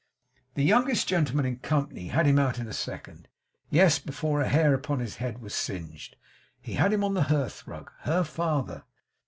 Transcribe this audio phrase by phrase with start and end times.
[0.55, 3.27] The youngest gentleman in company had him out in a second.
[3.69, 6.15] Yes, before a hair upon his head was singed,
[6.59, 8.83] he had him on the hearth rug her father!